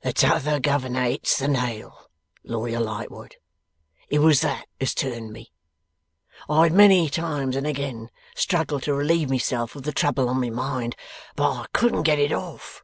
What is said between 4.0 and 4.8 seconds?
It was that